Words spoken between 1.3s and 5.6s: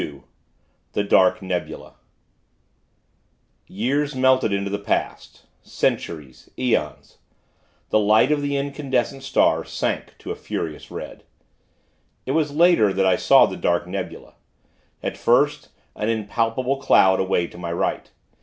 NEBULA Years melted into the past,